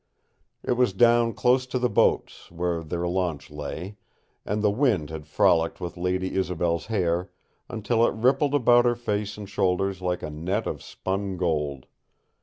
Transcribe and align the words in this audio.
It 0.63 0.71
was 0.71 0.93
down 0.93 1.33
close 1.33 1.67
to 1.67 1.77
the 1.77 1.87
boats, 1.87 2.49
where 2.51 2.81
their 2.83 3.07
launch 3.07 3.51
lay, 3.51 3.97
and 4.47 4.63
the 4.63 4.71
wind 4.71 5.11
had 5.11 5.27
frolicked 5.27 5.79
with 5.79 5.95
Lady 5.95 6.35
Isobel's 6.35 6.87
hair 6.87 7.29
until 7.69 8.07
it 8.07 8.15
rippled 8.15 8.55
about 8.55 8.85
her 8.85 8.95
face 8.95 9.37
and 9.37 9.47
shoulders 9.47 10.01
like 10.01 10.23
a 10.23 10.31
net 10.31 10.65
of 10.65 10.81
spun 10.81 11.37
gold. 11.37 11.85